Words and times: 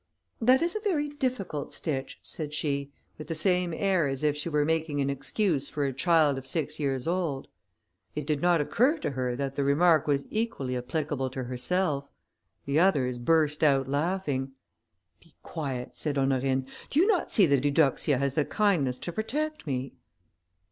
"That 0.41 0.63
is 0.63 0.75
a 0.75 0.79
very 0.79 1.09
difficult 1.09 1.75
stitch," 1.75 2.17
said 2.23 2.55
she, 2.55 2.91
with 3.19 3.27
the 3.27 3.35
same 3.35 3.71
air 3.71 4.07
as 4.07 4.23
if 4.23 4.35
she 4.35 4.49
were 4.49 4.65
making 4.65 4.99
an 4.99 5.11
excuse 5.11 5.69
for 5.69 5.85
a 5.85 5.93
child 5.93 6.39
of 6.39 6.47
six 6.47 6.79
years 6.79 7.05
old. 7.07 7.47
It 8.15 8.25
did 8.25 8.41
not 8.41 8.59
occur 8.61 8.97
to 8.97 9.11
her 9.11 9.35
that 9.35 9.53
the 9.55 9.63
remark 9.63 10.07
was 10.07 10.25
equally 10.31 10.75
applicable 10.75 11.29
to 11.29 11.43
herself. 11.43 12.09
The 12.65 12.79
others 12.79 13.19
burst 13.19 13.63
out 13.63 13.87
laughing. 13.87 14.53
"Be 15.21 15.35
quiet," 15.43 15.95
said 15.95 16.17
Honorine, 16.17 16.65
"do 16.89 16.99
you 16.99 17.05
not 17.05 17.29
see 17.31 17.45
that 17.45 17.63
Eudoxia 17.63 18.17
has 18.17 18.33
the 18.33 18.43
kindness 18.43 18.97
to 18.97 19.11
protect 19.13 19.67
me?" 19.67 19.93